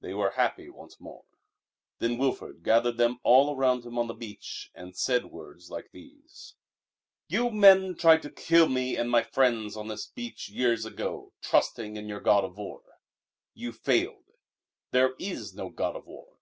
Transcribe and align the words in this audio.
They 0.00 0.14
were 0.14 0.30
happy 0.30 0.70
once 0.70 0.98
more. 1.02 1.26
Then 1.98 2.16
Wilfrid 2.16 2.62
gathered 2.62 2.96
them 2.96 3.20
all 3.22 3.54
around 3.54 3.84
him 3.84 3.98
on 3.98 4.06
the 4.06 4.14
beach 4.14 4.70
and 4.74 4.96
said 4.96 5.26
words 5.26 5.68
like 5.70 5.90
these: 5.92 6.54
"You 7.28 7.50
men 7.50 7.94
tried 7.94 8.22
to 8.22 8.30
kill 8.30 8.70
me 8.70 8.96
and 8.96 9.10
my 9.10 9.22
friends 9.22 9.76
on 9.76 9.88
this 9.88 10.06
beach 10.06 10.48
years 10.48 10.86
ago, 10.86 11.34
trusting 11.42 11.98
in 11.98 12.08
your 12.08 12.20
god 12.20 12.44
of 12.44 12.56
war. 12.56 12.84
You 13.52 13.70
failed. 13.70 14.32
There 14.92 15.14
is 15.18 15.52
no 15.52 15.68
god 15.68 15.94
of 15.94 16.06
war. 16.06 16.38